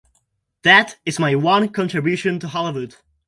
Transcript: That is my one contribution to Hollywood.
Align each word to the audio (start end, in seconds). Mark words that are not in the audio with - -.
That 0.63 0.97
is 1.05 1.19
my 1.19 1.35
one 1.35 1.69
contribution 1.69 2.39
to 2.39 2.47
Hollywood. 2.47 2.95